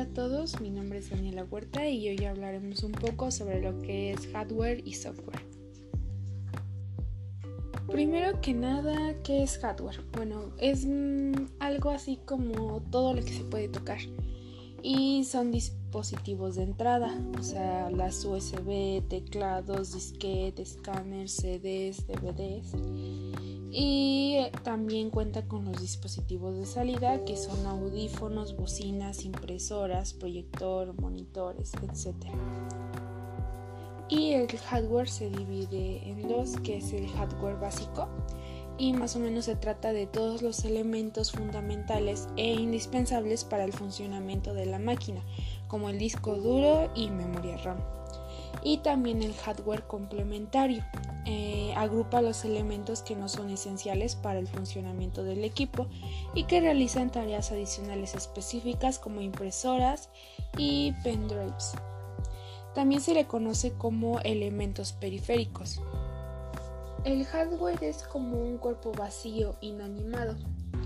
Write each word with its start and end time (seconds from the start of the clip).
Hola 0.00 0.08
a 0.08 0.14
todos, 0.14 0.60
mi 0.62 0.70
nombre 0.70 1.00
es 1.00 1.10
Daniela 1.10 1.44
Huerta 1.44 1.86
y 1.86 2.08
hoy 2.08 2.24
hablaremos 2.24 2.82
un 2.84 2.92
poco 2.92 3.30
sobre 3.30 3.60
lo 3.60 3.78
que 3.82 4.12
es 4.12 4.28
hardware 4.28 4.80
y 4.82 4.94
software. 4.94 5.42
Primero 7.86 8.40
que 8.40 8.54
nada, 8.54 9.14
¿qué 9.22 9.42
es 9.42 9.58
hardware? 9.58 10.00
Bueno, 10.12 10.54
es 10.56 10.86
mm, 10.86 11.48
algo 11.58 11.90
así 11.90 12.18
como 12.24 12.80
todo 12.90 13.12
lo 13.12 13.22
que 13.22 13.30
se 13.30 13.44
puede 13.44 13.68
tocar 13.68 13.98
y 14.82 15.24
son 15.24 15.50
dispositivos 15.90 16.54
de 16.54 16.62
entrada, 16.62 17.12
o 17.36 17.42
sea, 17.42 17.90
las 17.90 18.24
USB, 18.24 19.02
teclados, 19.08 19.92
disquetes, 19.92 20.76
escáneres, 20.76 21.32
CDs, 21.32 22.06
DVDs 22.06 22.76
y 23.72 24.38
también 24.62 25.10
cuenta 25.10 25.48
con 25.48 25.64
los 25.64 25.80
dispositivos 25.80 26.56
de 26.56 26.64
salida 26.64 27.24
que 27.24 27.36
son 27.36 27.66
audífonos, 27.66 28.56
bocinas, 28.56 29.24
impresoras, 29.24 30.14
proyector, 30.14 30.94
monitores, 31.00 31.72
etc. 31.82 32.14
Y 34.08 34.34
el 34.34 34.46
hardware 34.46 35.08
se 35.08 35.28
divide 35.28 36.08
en 36.08 36.28
dos, 36.28 36.56
que 36.60 36.76
es 36.76 36.92
el 36.92 37.08
hardware 37.08 37.58
básico 37.58 38.06
y 38.80 38.94
más 38.94 39.14
o 39.14 39.18
menos 39.18 39.44
se 39.44 39.56
trata 39.56 39.92
de 39.92 40.06
todos 40.06 40.40
los 40.40 40.64
elementos 40.64 41.32
fundamentales 41.32 42.28
e 42.38 42.54
indispensables 42.54 43.44
para 43.44 43.64
el 43.64 43.74
funcionamiento 43.74 44.54
de 44.54 44.64
la 44.64 44.78
máquina, 44.78 45.20
como 45.68 45.90
el 45.90 45.98
disco 45.98 46.36
duro 46.36 46.90
y 46.94 47.10
memoria 47.10 47.58
RAM. 47.58 47.76
Y 48.62 48.78
también 48.78 49.22
el 49.22 49.34
hardware 49.34 49.86
complementario, 49.86 50.82
eh, 51.26 51.74
agrupa 51.76 52.22
los 52.22 52.46
elementos 52.46 53.02
que 53.02 53.16
no 53.16 53.28
son 53.28 53.50
esenciales 53.50 54.16
para 54.16 54.38
el 54.38 54.48
funcionamiento 54.48 55.24
del 55.24 55.44
equipo 55.44 55.86
y 56.34 56.44
que 56.44 56.62
realizan 56.62 57.10
tareas 57.10 57.52
adicionales 57.52 58.14
específicas 58.14 58.98
como 58.98 59.20
impresoras 59.20 60.08
y 60.56 60.92
pendrives. 61.04 61.74
También 62.74 63.02
se 63.02 63.12
le 63.12 63.26
conoce 63.26 63.72
como 63.72 64.20
elementos 64.20 64.94
periféricos. 64.94 65.82
El 67.04 67.24
hardware 67.24 67.82
es 67.82 68.02
como 68.02 68.38
un 68.38 68.58
cuerpo 68.58 68.92
vacío, 68.92 69.56
inanimado. 69.62 70.36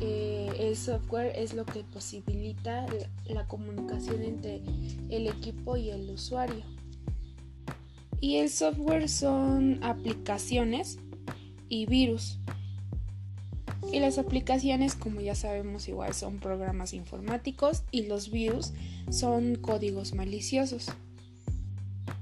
Eh, 0.00 0.48
el 0.60 0.76
software 0.76 1.32
es 1.36 1.54
lo 1.54 1.64
que 1.64 1.82
posibilita 1.82 2.86
la 3.26 3.48
comunicación 3.48 4.22
entre 4.22 4.62
el 5.10 5.26
equipo 5.26 5.76
y 5.76 5.90
el 5.90 6.08
usuario. 6.10 6.62
Y 8.20 8.36
el 8.36 8.48
software 8.48 9.08
son 9.08 9.82
aplicaciones 9.82 10.98
y 11.68 11.86
virus. 11.86 12.38
Y 13.92 13.98
las 13.98 14.18
aplicaciones, 14.18 14.94
como 14.94 15.20
ya 15.20 15.34
sabemos, 15.34 15.88
igual 15.88 16.14
son 16.14 16.38
programas 16.38 16.94
informáticos 16.94 17.82
y 17.90 18.06
los 18.06 18.30
virus 18.30 18.72
son 19.10 19.56
códigos 19.56 20.14
maliciosos. 20.14 20.86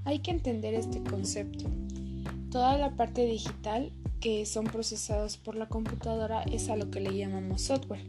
Hay 0.04 0.20
que 0.20 0.30
entender 0.30 0.74
este 0.74 1.02
concepto. 1.02 1.66
Toda 2.52 2.76
la 2.76 2.90
parte 2.90 3.24
digital 3.24 3.90
que 4.20 4.44
son 4.44 4.66
procesados 4.66 5.38
por 5.38 5.56
la 5.56 5.70
computadora 5.70 6.42
es 6.42 6.68
a 6.68 6.76
lo 6.76 6.90
que 6.90 7.00
le 7.00 7.16
llamamos 7.16 7.62
software 7.62 8.04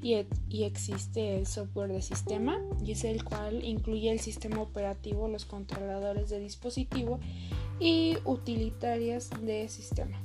y, 0.00 0.14
y, 0.48 0.62
existe 0.62 1.36
el 1.36 1.48
software 1.48 1.92
de 1.92 2.00
sistema 2.00 2.62
y 2.82 2.92
es 2.92 3.02
el 3.02 3.24
cual 3.24 3.64
incluye 3.64 4.12
el 4.12 4.20
sistema 4.20 4.62
operativo, 4.62 5.26
los 5.26 5.44
controladores 5.44 6.30
de 6.30 6.38
dispositivo 6.38 7.18
y 7.80 8.16
utilitarias 8.24 9.30
de 9.42 9.68
sistema. 9.68 10.22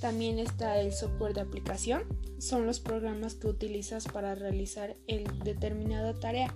También 0.00 0.38
está 0.38 0.80
el 0.80 0.92
software 0.92 1.34
de 1.34 1.42
aplicación, 1.42 2.04
son 2.38 2.66
los 2.66 2.80
programas 2.80 3.34
que 3.34 3.48
utilizas 3.48 4.08
para 4.08 4.34
realizar 4.34 4.96
el 5.06 5.24
determinada 5.44 6.18
tarea, 6.18 6.52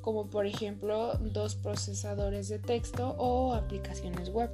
como 0.00 0.30
por 0.30 0.46
ejemplo 0.46 1.14
dos 1.18 1.54
procesadores 1.54 2.48
de 2.48 2.58
texto 2.58 3.14
o 3.18 3.54
aplicaciones 3.54 4.30
web. 4.30 4.50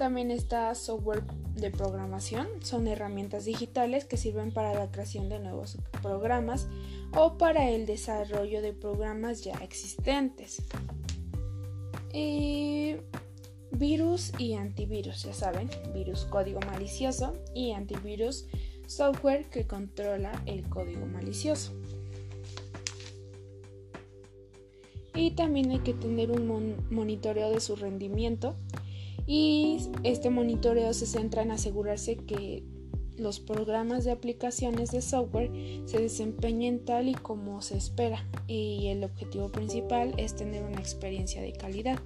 También 0.00 0.30
está 0.30 0.74
software 0.74 1.24
de 1.56 1.70
programación, 1.70 2.48
son 2.62 2.88
herramientas 2.88 3.44
digitales 3.44 4.06
que 4.06 4.16
sirven 4.16 4.50
para 4.50 4.72
la 4.72 4.90
creación 4.90 5.28
de 5.28 5.40
nuevos 5.40 5.76
programas 6.00 6.68
o 7.14 7.36
para 7.36 7.68
el 7.68 7.84
desarrollo 7.84 8.62
de 8.62 8.72
programas 8.72 9.44
ya 9.44 9.52
existentes. 9.62 10.62
Virus 13.72 14.32
y 14.38 14.54
antivirus, 14.54 15.24
ya 15.24 15.34
saben, 15.34 15.68
virus 15.92 16.24
código 16.24 16.60
malicioso 16.60 17.34
y 17.54 17.72
antivirus 17.72 18.46
software 18.86 19.50
que 19.50 19.66
controla 19.66 20.32
el 20.46 20.66
código 20.70 21.04
malicioso. 21.04 21.74
Y 25.14 25.32
también 25.32 25.70
hay 25.72 25.80
que 25.80 25.92
tener 25.92 26.30
un 26.30 26.86
monitoreo 26.88 27.50
de 27.50 27.60
su 27.60 27.76
rendimiento 27.76 28.56
y 29.32 29.78
este 30.02 30.28
monitoreo 30.28 30.92
se 30.92 31.06
centra 31.06 31.42
en 31.42 31.52
asegurarse 31.52 32.16
que 32.16 32.64
los 33.16 33.38
programas 33.38 34.04
de 34.04 34.10
aplicaciones 34.10 34.90
de 34.90 35.02
software 35.02 35.52
se 35.84 36.00
desempeñen 36.00 36.84
tal 36.84 37.08
y 37.08 37.14
como 37.14 37.62
se 37.62 37.76
espera 37.76 38.26
y 38.48 38.88
el 38.88 39.04
objetivo 39.04 39.48
principal 39.48 40.14
es 40.16 40.34
tener 40.34 40.64
una 40.64 40.80
experiencia 40.80 41.40
de 41.42 41.52
calidad. 41.52 42.00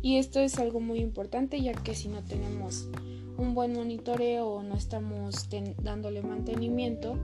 Y 0.00 0.18
esto 0.18 0.38
es 0.38 0.60
algo 0.60 0.78
muy 0.78 1.00
importante 1.00 1.60
ya 1.60 1.72
que 1.72 1.96
si 1.96 2.06
no 2.06 2.22
tenemos 2.22 2.88
un 3.36 3.52
buen 3.52 3.72
monitoreo 3.72 4.46
o 4.46 4.62
no 4.62 4.76
estamos 4.76 5.48
dándole 5.82 6.22
mantenimiento, 6.22 7.16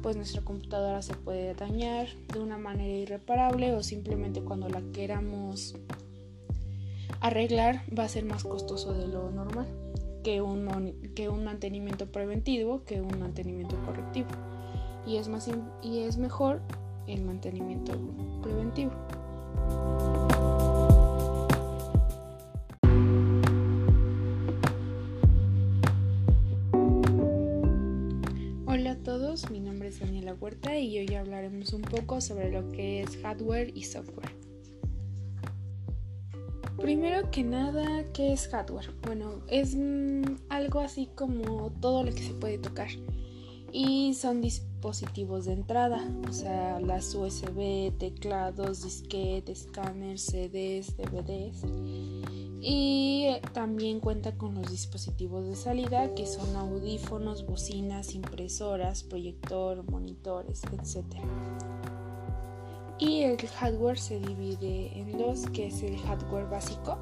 pues 0.00 0.14
nuestra 0.14 0.42
computadora 0.42 1.02
se 1.02 1.14
puede 1.14 1.54
dañar 1.54 2.06
de 2.32 2.38
una 2.38 2.56
manera 2.56 2.96
irreparable 2.96 3.72
o 3.72 3.82
simplemente 3.82 4.42
cuando 4.42 4.68
la 4.68 4.80
queramos 4.92 5.74
arreglar 7.20 7.82
va 7.96 8.04
a 8.04 8.08
ser 8.08 8.24
más 8.24 8.44
costoso 8.44 8.92
de 8.92 9.08
lo 9.08 9.30
normal 9.30 9.66
que 10.22 10.40
un, 10.42 11.12
que 11.14 11.28
un 11.28 11.44
mantenimiento 11.44 12.10
preventivo 12.10 12.84
que 12.84 13.00
un 13.00 13.20
mantenimiento 13.20 13.76
correctivo. 13.84 14.28
Y 15.06 15.18
es, 15.18 15.28
más, 15.28 15.48
y 15.82 16.00
es 16.00 16.16
mejor 16.16 16.60
el 17.06 17.22
mantenimiento 17.22 17.92
preventivo. 18.42 18.90
Hola 28.66 28.90
a 28.90 28.96
todos, 29.04 29.48
mi 29.50 29.60
nombre 29.60 29.88
es 29.88 30.00
Daniela 30.00 30.34
Huerta 30.34 30.76
y 30.76 30.98
hoy 30.98 31.14
hablaremos 31.14 31.72
un 31.72 31.82
poco 31.82 32.20
sobre 32.20 32.50
lo 32.50 32.68
que 32.72 33.02
es 33.02 33.16
hardware 33.18 33.70
y 33.76 33.84
software. 33.84 34.35
Primero 36.78 37.30
que 37.30 37.42
nada, 37.42 38.04
¿qué 38.12 38.32
es 38.32 38.48
hardware? 38.48 38.92
Bueno, 39.02 39.40
es 39.48 39.74
mm, 39.74 40.22
algo 40.50 40.80
así 40.80 41.08
como 41.14 41.70
todo 41.80 42.04
lo 42.04 42.12
que 42.12 42.22
se 42.22 42.34
puede 42.34 42.58
tocar. 42.58 42.88
Y 43.72 44.14
son 44.14 44.40
dispositivos 44.42 45.46
de 45.46 45.54
entrada, 45.54 46.06
o 46.28 46.32
sea, 46.32 46.80
las 46.80 47.14
USB, 47.14 47.92
teclados, 47.98 48.84
disquetes, 48.84 49.62
escáneres, 49.62 50.22
CDs, 50.22 50.96
DVDs. 50.96 51.64
Y 52.60 53.26
también 53.52 54.00
cuenta 54.00 54.36
con 54.36 54.54
los 54.54 54.70
dispositivos 54.70 55.46
de 55.46 55.56
salida 55.56 56.14
que 56.14 56.26
son 56.26 56.56
audífonos, 56.56 57.46
bocinas, 57.46 58.14
impresoras, 58.14 59.02
proyector, 59.02 59.88
monitores, 59.90 60.62
etc. 60.64 61.04
Y 62.98 63.22
el 63.22 63.36
hardware 63.36 63.98
se 63.98 64.18
divide 64.20 64.98
en 64.98 65.18
dos, 65.18 65.46
que 65.52 65.66
es 65.66 65.82
el 65.82 65.98
hardware 65.98 66.48
básico 66.48 66.98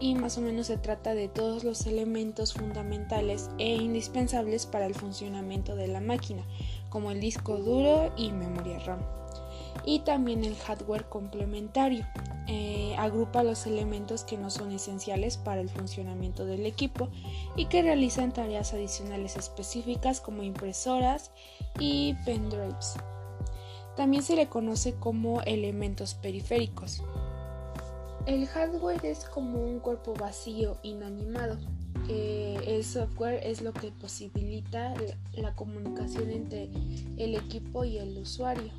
y 0.00 0.14
más 0.14 0.38
o 0.38 0.40
menos 0.40 0.68
se 0.68 0.78
trata 0.78 1.14
de 1.14 1.28
todos 1.28 1.64
los 1.64 1.86
elementos 1.86 2.54
fundamentales 2.54 3.50
e 3.58 3.76
indispensables 3.76 4.66
para 4.66 4.86
el 4.86 4.94
funcionamiento 4.94 5.74
de 5.76 5.88
la 5.88 6.00
máquina, 6.00 6.42
como 6.88 7.10
el 7.10 7.20
disco 7.20 7.56
duro 7.56 8.12
y 8.16 8.30
memoria 8.30 8.78
RAM. 8.80 9.00
Y 9.84 10.00
también 10.00 10.44
el 10.44 10.56
hardware 10.56 11.08
complementario, 11.08 12.06
eh, 12.46 12.94
agrupa 12.98 13.42
los 13.42 13.66
elementos 13.66 14.24
que 14.24 14.38
no 14.38 14.50
son 14.50 14.72
esenciales 14.72 15.36
para 15.36 15.60
el 15.60 15.68
funcionamiento 15.68 16.46
del 16.46 16.66
equipo 16.66 17.08
y 17.56 17.66
que 17.66 17.82
realizan 17.82 18.32
tareas 18.32 18.72
adicionales 18.72 19.36
específicas 19.36 20.20
como 20.20 20.42
impresoras 20.42 21.30
y 21.78 22.14
pendrives. 22.24 22.96
También 23.98 24.22
se 24.22 24.36
le 24.36 24.46
conoce 24.48 24.94
como 24.94 25.42
elementos 25.42 26.14
periféricos. 26.14 27.02
El 28.26 28.46
hardware 28.46 29.04
es 29.04 29.24
como 29.24 29.60
un 29.60 29.80
cuerpo 29.80 30.14
vacío, 30.14 30.78
inanimado. 30.84 31.58
El 32.08 32.84
software 32.84 33.40
es 33.42 33.60
lo 33.60 33.72
que 33.72 33.90
posibilita 33.90 34.94
la 35.32 35.52
comunicación 35.56 36.30
entre 36.30 36.70
el 37.16 37.34
equipo 37.34 37.84
y 37.84 37.98
el 37.98 38.16
usuario. 38.18 38.70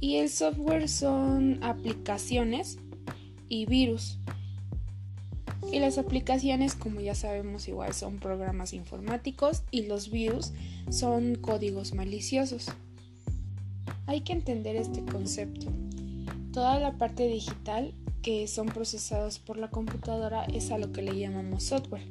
Y 0.00 0.16
el 0.16 0.30
software 0.30 0.88
son 0.88 1.62
aplicaciones 1.62 2.78
y 3.48 3.66
virus. 3.66 4.18
Y 5.70 5.78
las 5.78 5.96
aplicaciones, 5.96 6.74
como 6.74 7.00
ya 7.00 7.14
sabemos, 7.14 7.68
igual 7.68 7.94
son 7.94 8.18
programas 8.18 8.72
informáticos 8.72 9.62
y 9.70 9.82
los 9.82 10.10
virus 10.10 10.52
son 10.90 11.36
códigos 11.36 11.94
maliciosos. 11.94 12.66
Hay 14.10 14.22
que 14.22 14.32
entender 14.32 14.74
este 14.74 15.04
concepto. 15.04 15.68
Toda 16.52 16.80
la 16.80 16.98
parte 16.98 17.28
digital 17.28 17.94
que 18.22 18.48
son 18.48 18.66
procesados 18.66 19.38
por 19.38 19.56
la 19.56 19.70
computadora 19.70 20.46
es 20.46 20.72
a 20.72 20.78
lo 20.78 20.90
que 20.90 21.02
le 21.02 21.16
llamamos 21.16 21.62
software 21.62 22.02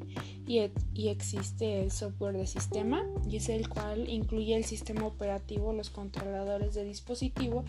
y, 0.48 0.62
y, 0.94 1.10
existe 1.10 1.82
el 1.82 1.92
software 1.92 2.38
de 2.38 2.48
sistema 2.48 3.06
y 3.30 3.36
es 3.36 3.50
el 3.50 3.68
cual 3.68 4.10
incluye 4.10 4.56
el 4.56 4.64
sistema 4.64 5.06
operativo, 5.08 5.74
los 5.74 5.90
controladores 5.90 6.74
de 6.74 6.86
dispositivo 6.86 7.66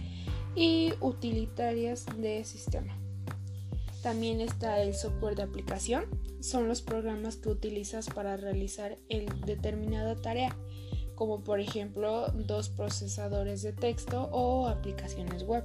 y 0.54 0.92
utilitarias 1.00 2.06
de 2.16 2.44
sistema. 2.44 2.96
También 4.00 4.40
está 4.40 4.80
el 4.80 4.94
software 4.94 5.34
de 5.34 5.42
aplicación, 5.42 6.04
son 6.38 6.68
los 6.68 6.82
programas 6.82 7.34
que 7.36 7.48
utilizas 7.48 8.06
para 8.06 8.36
realizar 8.36 8.96
determinada 9.44 10.14
tarea, 10.14 10.56
como 11.20 11.44
por 11.44 11.60
ejemplo 11.60 12.28
dos 12.28 12.70
procesadores 12.70 13.60
de 13.60 13.74
texto 13.74 14.30
o 14.32 14.68
aplicaciones 14.68 15.42
web. 15.42 15.62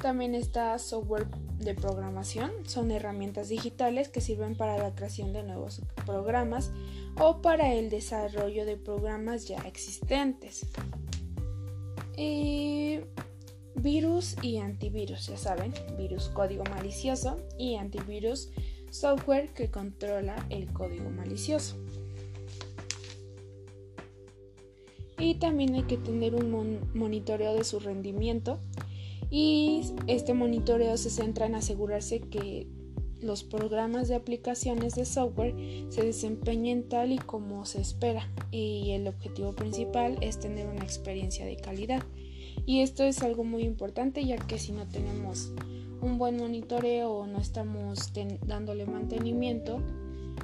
También 0.00 0.36
está 0.36 0.78
software 0.78 1.26
de 1.58 1.74
programación, 1.74 2.52
son 2.64 2.92
herramientas 2.92 3.48
digitales 3.48 4.08
que 4.08 4.20
sirven 4.20 4.56
para 4.56 4.78
la 4.78 4.94
creación 4.94 5.32
de 5.32 5.42
nuevos 5.42 5.82
programas 6.06 6.70
o 7.18 7.42
para 7.42 7.74
el 7.74 7.90
desarrollo 7.90 8.64
de 8.64 8.76
programas 8.76 9.48
ya 9.48 9.58
existentes. 9.62 10.64
Y 12.16 13.00
virus 13.74 14.36
y 14.42 14.58
antivirus, 14.58 15.26
ya 15.26 15.36
saben, 15.36 15.74
virus 15.98 16.28
código 16.28 16.62
malicioso 16.70 17.36
y 17.58 17.74
antivirus 17.74 18.52
software 18.92 19.52
que 19.54 19.72
controla 19.72 20.46
el 20.50 20.72
código 20.72 21.10
malicioso. 21.10 21.76
Y 25.20 25.34
también 25.34 25.74
hay 25.74 25.82
que 25.82 25.98
tener 25.98 26.34
un 26.34 26.80
monitoreo 26.94 27.54
de 27.54 27.64
su 27.64 27.78
rendimiento 27.78 28.58
y 29.30 29.82
este 30.08 30.34
monitoreo 30.34 30.96
se 30.96 31.10
centra 31.10 31.46
en 31.46 31.54
asegurarse 31.54 32.20
que 32.20 32.66
los 33.20 33.44
programas 33.44 34.08
de 34.08 34.14
aplicaciones 34.14 34.94
de 34.94 35.04
software 35.04 35.54
se 35.90 36.02
desempeñen 36.02 36.88
tal 36.88 37.12
y 37.12 37.18
como 37.18 37.64
se 37.66 37.80
espera 37.80 38.28
y 38.50 38.90
el 38.92 39.06
objetivo 39.06 39.52
principal 39.52 40.16
es 40.20 40.40
tener 40.40 40.66
una 40.66 40.82
experiencia 40.82 41.44
de 41.44 41.56
calidad. 41.56 42.02
Y 42.66 42.80
esto 42.80 43.04
es 43.04 43.22
algo 43.22 43.44
muy 43.44 43.62
importante 43.62 44.24
ya 44.24 44.36
que 44.36 44.58
si 44.58 44.72
no 44.72 44.88
tenemos 44.88 45.52
un 46.00 46.18
buen 46.18 46.38
monitoreo 46.38 47.10
o 47.10 47.26
no 47.26 47.40
estamos 47.40 48.12
dándole 48.46 48.86
mantenimiento, 48.86 49.82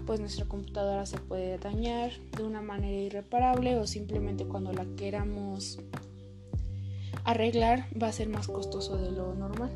pues 0.06 0.20
nuestra 0.20 0.46
computadora 0.46 1.06
se 1.06 1.18
puede 1.18 1.58
dañar 1.58 2.12
de 2.36 2.42
una 2.42 2.62
manera 2.62 3.02
irreparable 3.02 3.76
o 3.78 3.86
simplemente 3.86 4.44
cuando 4.44 4.72
la 4.72 4.84
queramos 4.96 5.78
arreglar 7.24 7.86
va 8.00 8.08
a 8.08 8.12
ser 8.12 8.28
más 8.28 8.46
costoso 8.46 8.96
de 8.96 9.10
lo 9.10 9.34
normal 9.34 9.70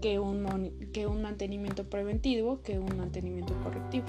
que 0.00 0.18
un, 0.18 0.90
que 0.92 1.06
un 1.06 1.22
mantenimiento 1.22 1.88
preventivo 1.88 2.62
que 2.62 2.78
un 2.78 2.96
mantenimiento 2.96 3.54
correctivo 3.62 4.06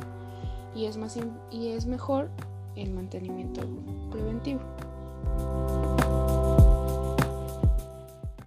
y 0.75 0.85
es, 0.85 0.97
más, 0.97 1.19
y 1.51 1.67
es 1.69 1.85
mejor 1.85 2.29
el 2.75 2.91
mantenimiento 2.91 3.61
preventivo. 4.09 4.61